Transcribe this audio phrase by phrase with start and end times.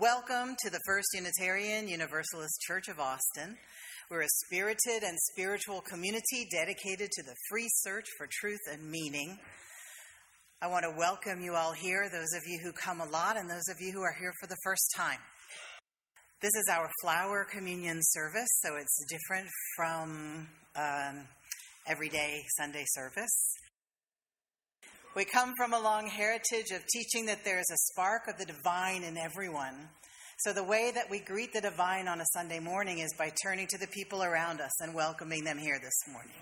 [0.00, 3.56] Welcome to the First Unitarian Universalist Church of Austin.
[4.08, 9.36] We're a spirited and spiritual community dedicated to the free search for truth and meaning.
[10.62, 13.50] I want to welcome you all here, those of you who come a lot and
[13.50, 15.18] those of you who are here for the first time.
[16.42, 20.46] This is our flower communion service, so it's different from
[20.76, 21.26] um,
[21.88, 23.56] everyday Sunday service.
[25.18, 28.44] We come from a long heritage of teaching that there is a spark of the
[28.44, 29.74] divine in everyone.
[30.38, 33.66] So, the way that we greet the divine on a Sunday morning is by turning
[33.66, 36.40] to the people around us and welcoming them here this morning.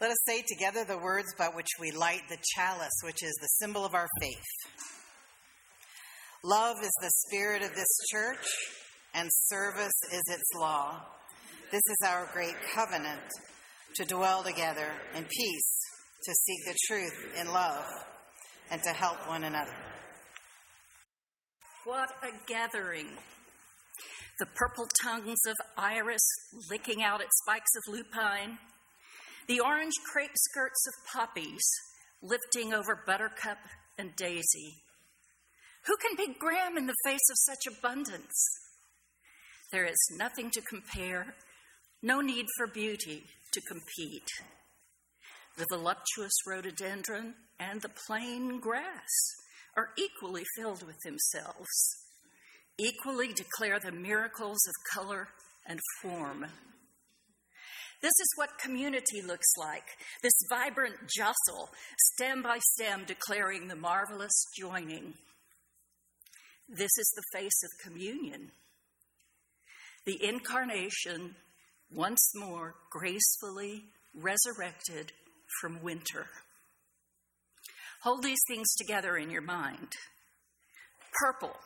[0.00, 3.64] Let us say together the words by which we light the chalice, which is the
[3.64, 4.50] symbol of our faith.
[6.42, 8.44] Love is the spirit of this church,
[9.14, 11.00] and service is its law.
[11.70, 13.30] This is our great covenant
[13.94, 15.80] to dwell together in peace
[16.22, 17.84] to seek the truth in love,
[18.70, 19.74] and to help one another.
[21.84, 23.08] What a gathering!
[24.38, 26.26] The purple tongues of iris
[26.70, 28.58] licking out at spikes of lupine,
[29.48, 31.62] the orange crepe skirts of poppies
[32.22, 33.58] lifting over buttercup
[33.98, 34.76] and daisy.
[35.86, 38.60] Who can be Graham in the face of such abundance?
[39.72, 41.34] There is nothing to compare,
[42.02, 44.28] no need for beauty to compete.
[45.56, 49.10] The voluptuous rhododendron and the plain grass
[49.76, 51.68] are equally filled with themselves,
[52.78, 55.28] equally declare the miracles of color
[55.66, 56.46] and form.
[58.02, 59.84] This is what community looks like
[60.22, 61.68] this vibrant jostle,
[62.14, 65.14] stem by stem, declaring the marvelous joining.
[66.68, 68.52] This is the face of communion.
[70.06, 71.34] The incarnation,
[71.92, 73.82] once more gracefully
[74.14, 75.12] resurrected
[75.60, 76.26] from winter.
[78.02, 79.88] Hold these things together in your mind
[81.18, 81.56] purple,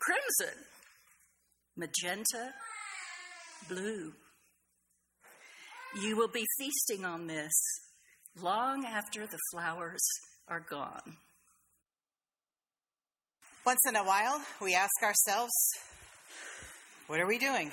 [0.00, 0.58] crimson,
[1.76, 2.52] magenta,
[3.68, 4.12] blue.
[6.02, 7.52] You will be feasting on this
[8.40, 10.02] long after the flowers
[10.48, 11.18] are gone.
[13.64, 15.52] Once in a while, we ask ourselves,
[17.06, 17.70] what are we doing?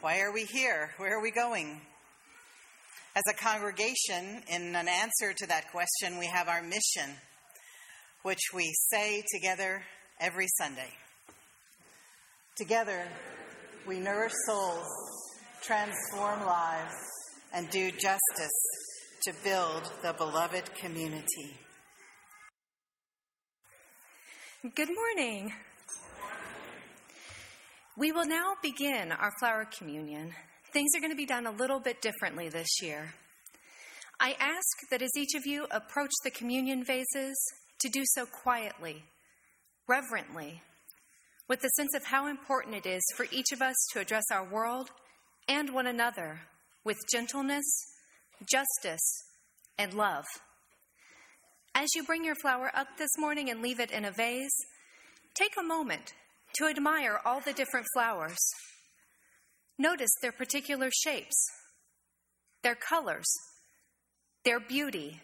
[0.00, 0.90] Why are we here?
[0.96, 1.80] Where are we going?
[3.16, 7.16] As a congregation, in an answer to that question, we have our mission,
[8.24, 9.82] which we say together
[10.20, 10.90] every Sunday.
[12.58, 13.08] Together,
[13.86, 14.86] we nourish souls,
[15.62, 16.94] transform lives,
[17.54, 18.60] and do justice
[19.22, 21.56] to build the beloved community.
[24.74, 25.54] Good morning.
[27.96, 30.34] We will now begin our flower communion
[30.72, 33.14] things are going to be done a little bit differently this year.
[34.20, 37.36] I ask that as each of you approach the communion vases,
[37.80, 39.04] to do so quietly,
[39.86, 40.62] reverently,
[41.48, 44.44] with the sense of how important it is for each of us to address our
[44.44, 44.90] world
[45.48, 46.40] and one another
[46.84, 47.64] with gentleness,
[48.50, 49.24] justice,
[49.78, 50.24] and love.
[51.74, 54.56] As you bring your flower up this morning and leave it in a vase,
[55.34, 56.14] take a moment
[56.54, 58.38] to admire all the different flowers
[59.78, 61.36] Notice their particular shapes,
[62.62, 63.26] their colors,
[64.44, 65.20] their beauty.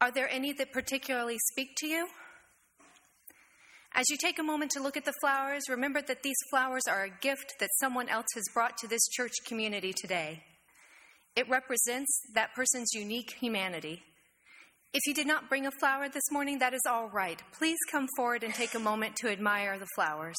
[0.00, 2.08] Are there any that particularly speak to you?
[3.96, 7.04] As you take a moment to look at the flowers, remember that these flowers are
[7.04, 10.42] a gift that someone else has brought to this church community today.
[11.36, 14.02] It represents that person's unique humanity.
[14.92, 17.40] If you did not bring a flower this morning, that is all right.
[17.56, 20.36] Please come forward and take a moment to admire the flowers.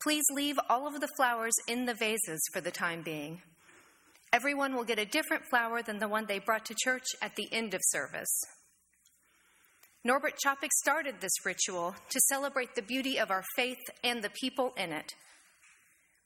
[0.00, 3.42] Please leave all of the flowers in the vases for the time being.
[4.32, 7.48] Everyone will get a different flower than the one they brought to church at the
[7.52, 8.44] end of service.
[10.04, 14.72] Norbert Čapek started this ritual to celebrate the beauty of our faith and the people
[14.76, 15.12] in it.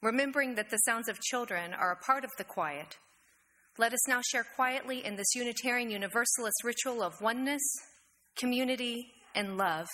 [0.02, 2.98] Remembering that the sounds of children are a part of the quiet,
[3.78, 7.62] let us now share quietly in this Unitarian Universalist ritual of oneness,
[8.36, 9.88] community, and love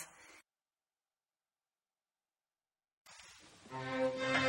[3.71, 4.48] Thank you.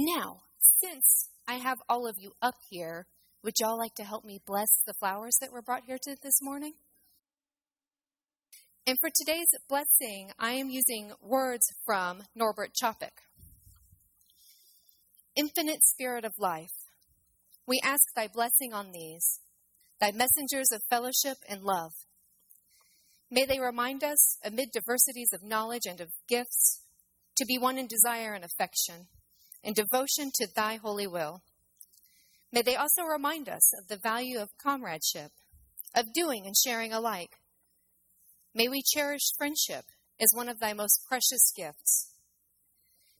[0.00, 0.42] Now,
[0.80, 3.08] since I have all of you up here,
[3.42, 6.40] would y'all like to help me bless the flowers that were brought here to this
[6.40, 6.74] morning?
[8.86, 13.10] And for today's blessing, I am using words from Norbert Čapek.
[15.34, 16.70] Infinite Spirit of life,
[17.66, 19.40] we ask thy blessing on these,
[20.00, 21.90] thy messengers of fellowship and love.
[23.32, 26.82] May they remind us, amid diversities of knowledge and of gifts,
[27.36, 29.08] to be one in desire and affection,
[29.62, 31.42] in devotion to thy holy will.
[32.52, 35.32] May they also remind us of the value of comradeship,
[35.94, 37.36] of doing and sharing alike.
[38.54, 39.84] May we cherish friendship
[40.20, 42.12] as one of thy most precious gifts.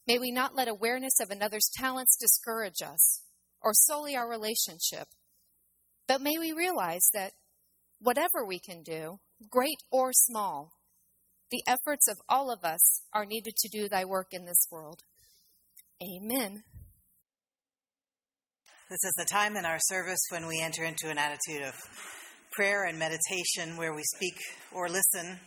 [0.06, 3.22] May we not let awareness of another's talents discourage us
[3.60, 5.08] or sully our relationship,
[6.06, 7.32] but may we realize that
[8.00, 9.18] whatever we can do,
[9.50, 10.72] great or small,
[11.50, 15.02] the efforts of all of us are needed to do thy work in this world.
[16.00, 16.62] Amen.
[18.88, 21.74] This is the time in our service when we enter into an attitude of
[22.52, 24.36] prayer and meditation where we speak
[24.72, 25.40] or listen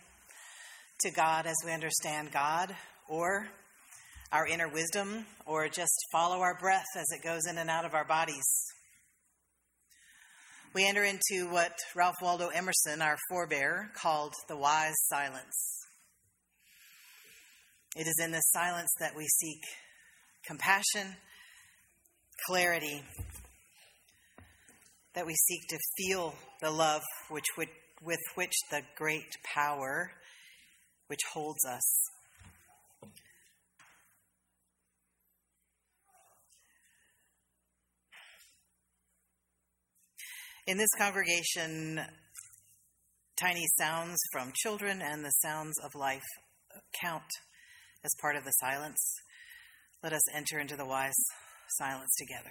[1.00, 2.76] to God as we understand God
[3.08, 3.46] or
[4.30, 7.94] our inner wisdom or just follow our breath as it goes in and out of
[7.94, 8.44] our bodies.
[10.74, 15.78] We enter into what Ralph Waldo Emerson, our forebear, called the wise silence.
[17.96, 19.62] It is in this silence that we seek
[20.46, 21.16] compassion,
[22.46, 23.02] clarity,
[25.14, 27.68] that we seek to feel the love which would,
[28.02, 30.10] with which the great power
[31.08, 31.82] which holds us.
[40.66, 42.00] In this congregation,
[43.36, 46.22] tiny sounds from children and the sounds of life
[47.00, 47.28] count
[48.04, 49.00] as part of the silence.
[50.02, 51.14] Let us enter into the wise
[51.68, 52.50] silence together.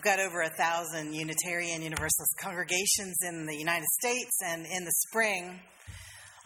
[0.00, 4.92] We've got over a thousand Unitarian Universalist congregations in the United States, and in the
[5.08, 5.60] spring,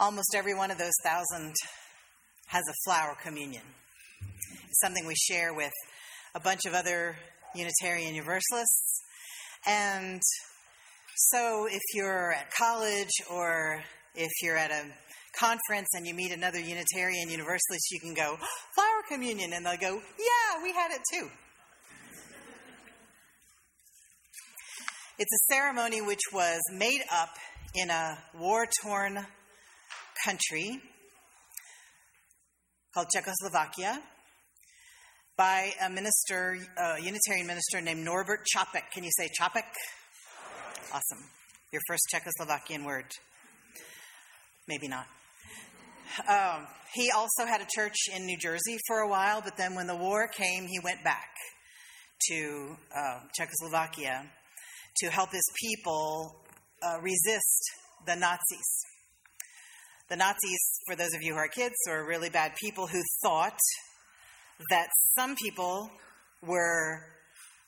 [0.01, 1.55] almost every one of those thousand
[2.49, 3.63] has a flower communion.
[4.67, 5.71] It's something we share with
[6.35, 7.15] a bunch of other
[7.55, 9.03] Unitarian Universalists.
[9.69, 10.21] And
[11.15, 13.85] so, if you're at college or
[14.17, 14.83] if you're at a
[15.39, 18.37] conference and you meet another Unitarian Universalist, you can go,
[18.75, 19.53] Flower communion.
[19.53, 21.31] And they'll go, Yeah, we had it too.
[25.17, 27.29] It's a ceremony which was made up
[27.73, 29.25] in a war torn
[30.25, 30.81] country
[32.93, 34.03] called Czechoslovakia
[35.37, 38.91] by a minister, a Unitarian minister named Norbert Čapek.
[38.93, 39.63] Can you say Čapek?
[40.93, 41.25] Awesome.
[41.71, 43.07] Your first Czechoslovakian word.
[44.67, 45.07] Maybe not.
[46.29, 49.87] Um, he also had a church in New Jersey for a while, but then when
[49.87, 51.29] the war came, he went back
[52.31, 54.29] to uh, Czechoslovakia
[54.99, 56.37] to help his people
[56.83, 57.71] uh, resist
[58.07, 58.85] the Nazis.
[60.09, 63.59] The Nazis, for those of you who are kids, were really bad people who thought
[64.71, 65.91] that some people
[66.43, 67.01] were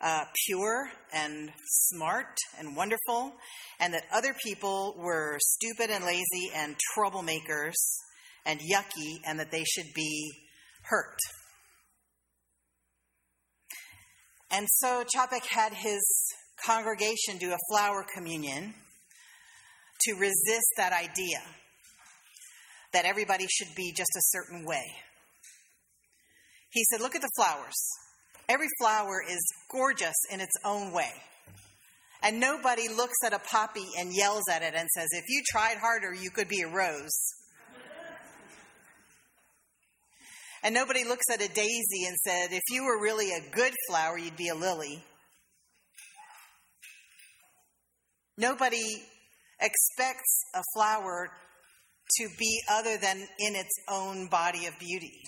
[0.00, 3.32] uh, pure and smart and wonderful,
[3.80, 7.74] and that other people were stupid and lazy and troublemakers
[8.44, 10.30] and yucky, and that they should be
[10.82, 11.18] hurt.
[14.50, 16.02] And so Čapek had his
[16.64, 18.74] congregation do a flower communion
[20.00, 21.40] to resist that idea
[22.92, 24.84] that everybody should be just a certain way.
[26.70, 27.88] He said, Look at the flowers.
[28.48, 31.10] Every flower is gorgeous in its own way.
[32.22, 35.78] And nobody looks at a poppy and yells at it and says, If you tried
[35.78, 37.18] harder, you could be a rose.
[40.62, 44.18] And nobody looks at a daisy and said, If you were really a good flower,
[44.18, 45.04] you'd be a lily.
[48.38, 49.02] Nobody
[49.60, 51.30] expects a flower
[52.18, 55.22] to be other than in its own body of beauty.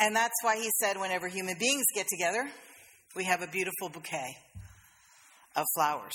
[0.00, 2.48] And that's why he said, whenever human beings get together,
[3.14, 4.36] we have a beautiful bouquet
[5.54, 6.14] of flowers.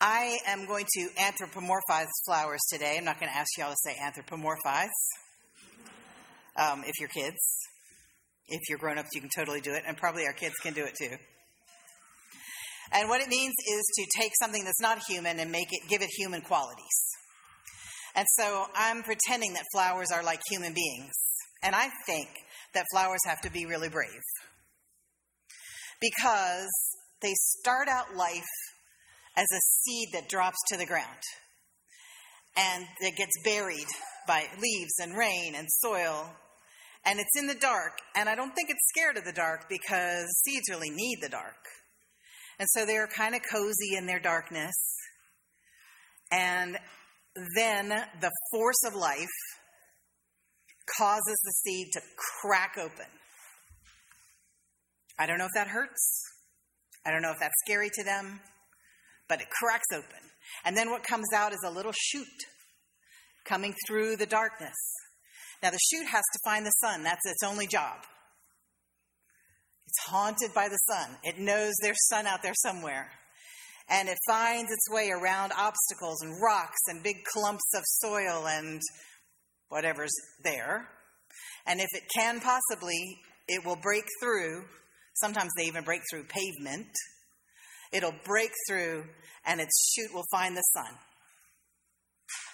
[0.00, 2.96] I am going to anthropomorphize flowers today.
[2.98, 4.88] I'm not going to ask y'all to say anthropomorphize
[6.56, 7.38] um, if you're kids.
[8.48, 10.84] If you're grown ups, you can totally do it, and probably our kids can do
[10.84, 11.16] it too.
[12.92, 16.00] And what it means is to take something that's not human and make it give
[16.00, 16.86] it human qualities.
[18.14, 21.12] And so I'm pretending that flowers are like human beings.
[21.62, 22.28] And I think
[22.74, 24.22] that flowers have to be really brave.
[26.00, 26.68] Because
[27.20, 28.42] they start out life
[29.36, 31.22] as a seed that drops to the ground
[32.56, 33.86] and it gets buried
[34.26, 36.30] by leaves and rain and soil
[37.04, 37.98] and it's in the dark.
[38.14, 41.56] And I don't think it's scared of the dark because seeds really need the dark.
[42.58, 44.74] And so they're kind of cozy in their darkness.
[46.30, 46.76] And
[47.56, 49.26] then the force of life
[50.96, 52.00] causes the seed to
[52.42, 53.06] crack open.
[55.18, 56.24] I don't know if that hurts.
[57.06, 58.40] I don't know if that's scary to them,
[59.28, 60.30] but it cracks open.
[60.64, 62.26] And then what comes out is a little shoot
[63.44, 64.76] coming through the darkness.
[65.62, 67.98] Now, the shoot has to find the sun, that's its only job.
[69.86, 73.10] It's haunted by the sun, it knows there's sun out there somewhere.
[73.90, 78.82] And it finds its way around obstacles and rocks and big clumps of soil and
[79.70, 80.12] whatever's
[80.44, 80.86] there.
[81.66, 84.64] And if it can possibly, it will break through.
[85.14, 86.88] Sometimes they even break through pavement.
[87.90, 89.04] It'll break through
[89.46, 90.94] and its shoot will find the sun.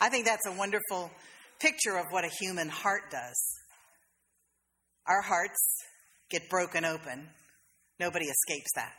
[0.01, 1.11] I think that's a wonderful
[1.65, 3.55] picture of what a human heart does.
[5.07, 5.59] Our hearts
[6.31, 7.29] get broken open.
[7.99, 8.99] Nobody escapes that.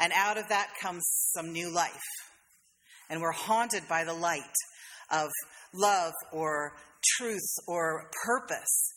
[0.00, 2.08] And out of that comes some new life.
[3.08, 4.42] And we're haunted by the light
[5.12, 5.28] of
[5.72, 6.72] love or
[7.18, 8.92] truth or purpose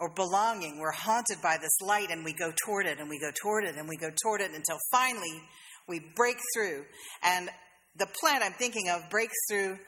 [0.00, 0.80] or belonging.
[0.80, 3.76] We're haunted by this light and we go toward it and we go toward it
[3.76, 5.40] and we go toward it until finally
[5.86, 6.84] we break through.
[7.22, 7.48] And
[7.96, 9.78] the plant I'm thinking of breaks through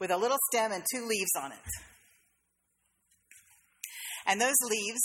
[0.00, 1.58] with a little stem and two leaves on it.
[4.26, 5.02] And those leaves,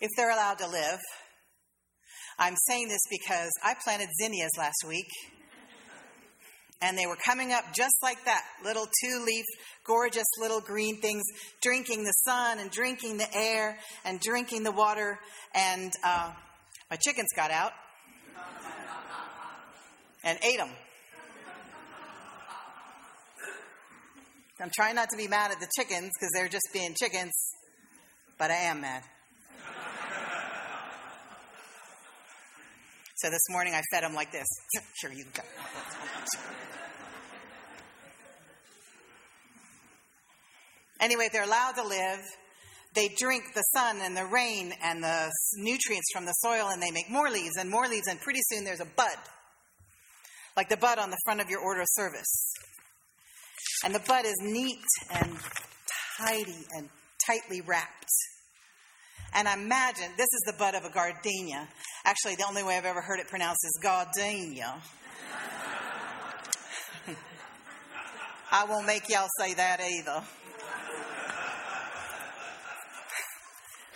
[0.00, 1.00] if they're allowed to live,
[2.38, 5.08] I'm saying this because I planted zinnias last week
[6.82, 9.44] and they were coming up just like that little two leaf,
[9.84, 11.22] gorgeous little green things,
[11.62, 15.18] drinking the sun and drinking the air and drinking the water.
[15.54, 16.32] And uh,
[16.90, 17.72] my chickens got out
[20.22, 20.70] and ate them.
[24.58, 27.32] I'm trying not to be mad at the chickens because they're just being chickens,
[28.38, 29.02] but I am mad.
[33.16, 34.46] So this morning I fed them like this.
[35.00, 35.42] Here you go.
[41.00, 42.20] Anyway, they're allowed to live.
[42.94, 46.90] They drink the sun and the rain and the nutrients from the soil, and they
[46.90, 49.18] make more leaves and more leaves, and pretty soon there's a bud,
[50.56, 52.54] like the bud on the front of your order of service.
[53.84, 55.36] And the bud is neat and
[56.18, 56.88] tidy and
[57.24, 58.10] tightly wrapped.
[59.34, 61.68] And I imagine this is the bud of a gardenia.
[62.04, 64.80] Actually, the only way I've ever heard it pronounced is gardenia.
[68.50, 70.22] I won't make y'all say that either.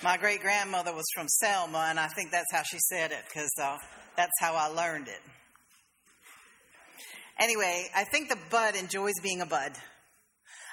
[0.03, 3.51] My great grandmother was from Selma, and I think that's how she said it because
[3.63, 3.79] uh,
[4.17, 5.21] that's how I learned it.
[7.41, 9.73] Anyway, I think the bud enjoys being a bud.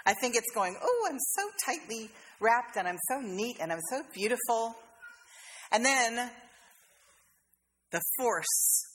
[0.06, 2.10] I think it's going, oh, I'm so tightly
[2.42, 4.76] wrapped and I'm so neat and I'm so beautiful.
[5.72, 6.30] And then
[7.92, 8.86] the force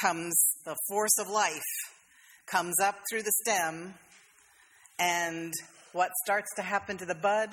[0.00, 1.60] comes, the force of life
[2.46, 3.94] comes up through the stem.
[4.98, 5.52] And
[5.92, 7.50] what starts to happen to the bud?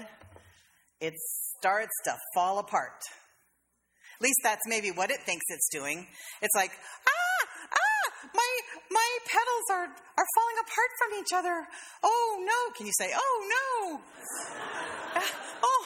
[1.02, 1.14] It
[1.58, 3.02] starts to fall apart.
[4.16, 6.08] At least that's maybe what it thinks it's doing.
[6.42, 6.72] It's like,
[7.08, 7.27] ah,
[9.38, 11.68] petals are are falling apart from each other.
[12.04, 12.74] Oh no!
[12.76, 14.02] Can you say, oh no?
[15.64, 15.86] oh,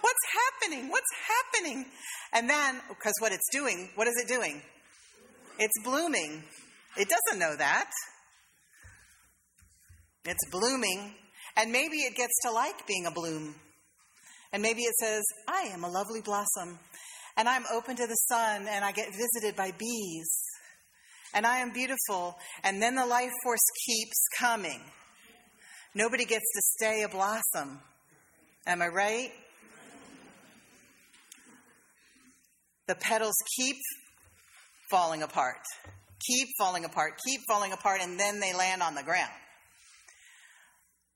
[0.00, 0.88] what's happening?
[0.90, 1.86] What's happening?
[2.32, 4.62] And then, because what it's doing, what is it doing?
[5.58, 6.42] It's blooming.
[6.96, 7.90] It doesn't know that.
[10.24, 11.14] It's blooming,
[11.56, 13.54] and maybe it gets to like being a bloom.
[14.52, 16.78] And maybe it says, I am a lovely blossom,
[17.36, 20.49] and I'm open to the sun, and I get visited by bees,
[21.34, 22.36] and I am beautiful.
[22.62, 24.80] And then the life force keeps coming.
[25.94, 27.80] Nobody gets to stay a blossom.
[28.66, 29.32] Am I right?
[32.86, 33.76] The petals keep
[34.90, 35.62] falling apart,
[36.26, 39.30] keep falling apart, keep falling apart, and then they land on the ground.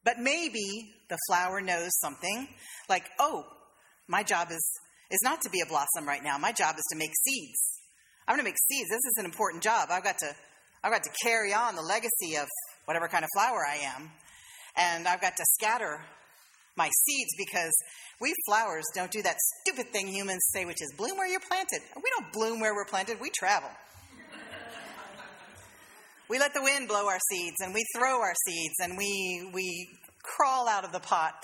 [0.05, 2.47] But maybe the flower knows something
[2.89, 3.45] like, oh,
[4.07, 4.65] my job is,
[5.11, 6.39] is not to be a blossom right now.
[6.39, 7.59] My job is to make seeds.
[8.27, 8.89] I'm going to make seeds.
[8.89, 9.89] This is an important job.
[9.91, 10.35] I've got to,
[10.83, 12.49] I've got to carry on the legacy of
[12.87, 14.11] whatever kind of flower I am.
[14.77, 16.01] And I've got to scatter
[16.77, 17.73] my seeds because
[18.21, 21.81] we flowers don't do that stupid thing humans say, which is bloom where you're planted.
[21.97, 23.69] We don't bloom where we're planted, we travel.
[26.31, 29.89] we let the wind blow our seeds and we throw our seeds and we, we
[30.23, 31.35] crawl out of the pot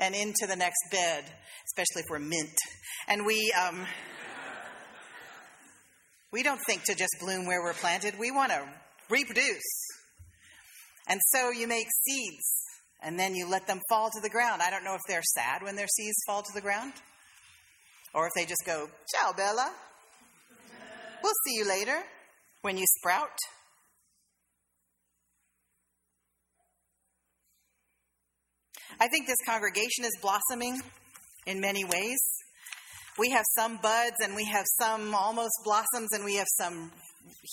[0.00, 1.24] and into the next bed,
[1.68, 2.58] especially if we're mint.
[3.06, 3.86] And we, um,
[6.36, 8.62] we don't think to just bloom where we're planted, we want to
[9.08, 9.88] reproduce.
[11.08, 12.44] And so you make seeds
[13.02, 14.60] and then you let them fall to the ground.
[14.60, 16.92] I don't know if they're sad when their seeds fall to the ground
[18.12, 19.72] or if they just go, Ciao, Bella.
[21.22, 22.02] We'll see you later
[22.60, 23.30] when you sprout.
[29.00, 30.82] I think this congregation is blossoming
[31.46, 32.18] in many ways.
[33.18, 36.92] We have some buds and we have some almost blossoms and we have some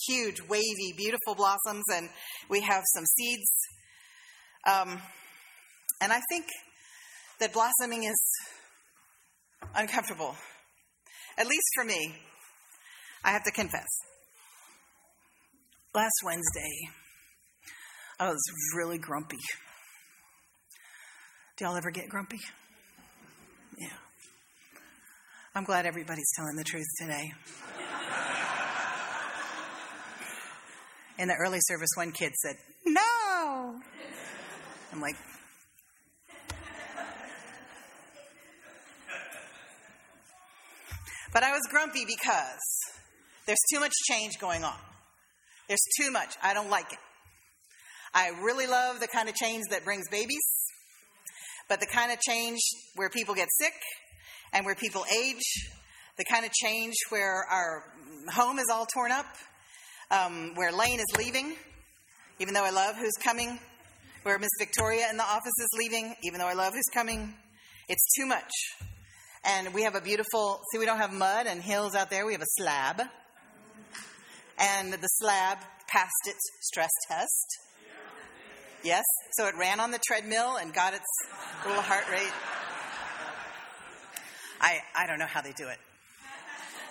[0.08, 2.10] huge, wavy, beautiful blossoms and
[2.50, 3.52] we have some seeds.
[4.68, 5.02] Um,
[6.02, 6.46] and I think
[7.40, 8.22] that blossoming is
[9.76, 10.36] uncomfortable,
[11.38, 12.16] at least for me.
[13.24, 13.88] I have to confess.
[15.96, 16.90] Last Wednesday,
[18.20, 18.44] I was
[18.76, 19.38] really grumpy.
[21.56, 22.40] Do y'all ever get grumpy?
[23.78, 23.88] Yeah.
[25.56, 27.32] I'm glad everybody's telling the truth today.
[31.20, 32.56] In the early service, one kid said,
[32.88, 33.80] No.
[34.92, 35.16] I'm like,
[41.32, 42.60] But I was grumpy because
[43.46, 44.78] there's too much change going on.
[45.68, 46.36] There's too much.
[46.42, 47.00] I don't like it.
[48.14, 50.44] I really love the kind of change that brings babies,
[51.70, 52.60] but the kind of change
[52.96, 53.74] where people get sick
[54.54, 55.70] and where people age,
[56.18, 57.84] the kind of change where our
[58.32, 59.26] home is all torn up,
[60.12, 61.56] um, where Lane is leaving,
[62.40, 63.60] even though I love who's coming,
[64.22, 67.34] where Miss Victoria in the office is leaving, even though I love who's coming.
[67.90, 68.52] It's too much.
[69.44, 72.34] And we have a beautiful, see, we don't have mud and hills out there, we
[72.34, 73.02] have a slab.
[74.58, 77.58] And the slab passed its stress test.
[78.84, 79.04] Yes?
[79.38, 81.06] So it ran on the treadmill and got its
[81.66, 82.32] little heart rate.
[84.64, 85.78] I, I don't know how they do it.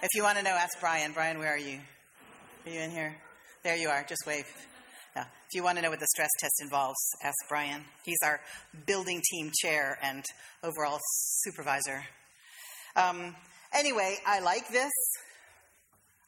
[0.03, 1.13] If you want to know, ask Brian.
[1.13, 1.79] Brian, where are you?
[2.67, 3.17] Are you in here?
[3.65, 4.05] There you are.
[4.07, 4.45] Just wave.
[5.17, 5.23] Yeah.
[5.23, 7.83] If you want to know what the stress test involves, ask Brian.
[8.05, 8.41] He's our
[8.87, 10.23] building team chair and
[10.63, 10.99] overall
[11.45, 12.05] supervisor.
[12.95, 13.35] Um,
[13.73, 14.93] anyway, I like this,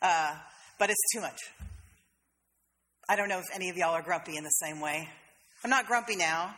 [0.00, 0.35] uh,
[0.78, 1.38] but it's too much.
[3.07, 5.11] I don't know if any of y'all are grumpy in the same way.
[5.62, 6.54] I'm not grumpy now.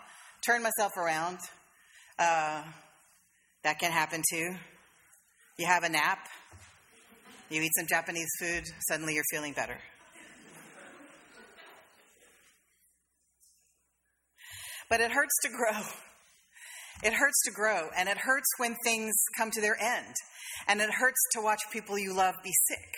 [0.46, 1.38] Turn myself around.
[2.20, 2.62] Uh,
[3.64, 4.54] that can happen too.
[5.58, 6.18] You have a nap.
[7.48, 8.64] You eat some Japanese food.
[8.88, 9.78] Suddenly you're feeling better.
[14.90, 15.80] But it hurts to grow.
[17.02, 20.14] It hurts to grow, and it hurts when things come to their end.
[20.68, 22.92] And it hurts to watch people you love be sick.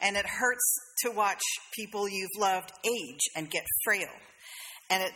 [0.00, 0.64] And it hurts
[1.04, 1.42] to watch
[1.74, 4.10] people you've loved age and get frail.
[4.90, 5.12] And it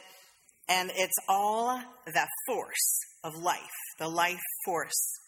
[0.68, 3.58] and it's all the force of life,
[3.98, 5.18] the life force.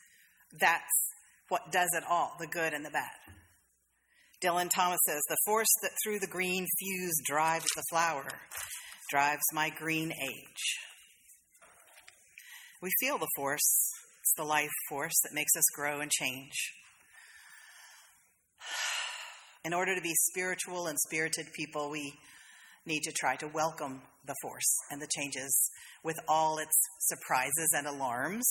[0.60, 1.12] That's
[1.52, 3.10] what does it all, the good and the bad.
[4.42, 8.24] Dylan Thomas says, The force that through the green fuse drives the flower,
[9.10, 10.78] drives my green age.
[12.80, 13.90] We feel the force.
[14.22, 16.54] It's the life force that makes us grow and change.
[19.66, 22.14] In order to be spiritual and spirited people, we
[22.86, 25.70] need to try to welcome the force and the changes
[26.02, 28.50] with all its surprises and alarms.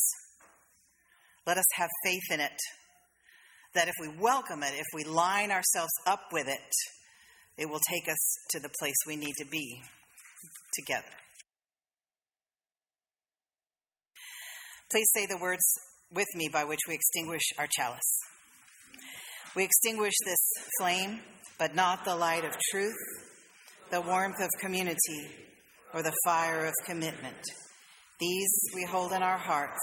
[1.48, 2.60] Let us have faith in it
[3.74, 6.72] that if we welcome it, if we line ourselves up with it,
[7.58, 9.82] it will take us to the place we need to be
[10.74, 11.16] together.
[14.92, 15.64] Please say the words
[16.14, 18.20] with me by which we extinguish our chalice.
[19.56, 20.40] We extinguish this
[20.80, 21.20] flame,
[21.58, 22.98] but not the light of truth,
[23.90, 25.30] the warmth of community,
[25.94, 27.38] or the fire of commitment.
[28.20, 29.80] These we hold in our hearts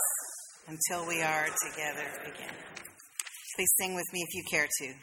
[0.67, 2.55] until we are together again.
[3.67, 4.95] Sing with me if you care to.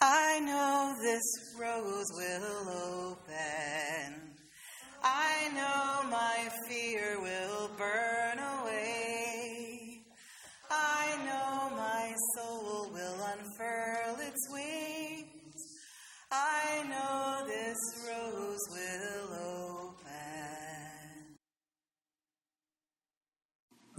[0.00, 1.22] I know this
[1.58, 4.34] rose will open.
[5.02, 10.02] I know my fear will burn away.
[10.70, 15.62] I know my soul will unfurl its wings.
[16.30, 19.33] I know this rose will